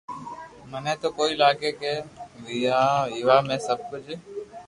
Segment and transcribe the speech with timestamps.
[0.69, 1.93] مني تو ڪوئي لاگي ڪو
[2.43, 4.11] ويووا ۾ سب ڪجھ